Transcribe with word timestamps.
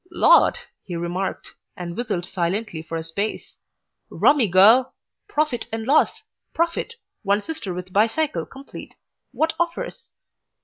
"Lord!" 0.09 0.57
he 0.83 0.95
remarked, 0.95 1.53
and 1.77 1.95
whistled 1.95 2.25
silently 2.25 2.81
for 2.81 2.97
a 2.97 3.03
space. 3.03 3.57
"Rummy 4.09 4.47
go! 4.47 4.93
profit 5.27 5.67
and 5.71 5.85
loss; 5.85 6.23
profit, 6.55 6.95
one 7.21 7.39
sister 7.41 7.71
with 7.71 7.93
bicycle 7.93 8.47
complete, 8.47 8.95
wot 9.31 9.53
offers? 9.59 10.09